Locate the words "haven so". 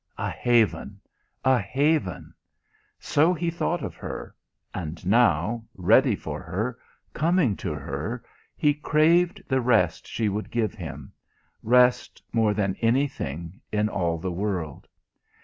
1.59-3.35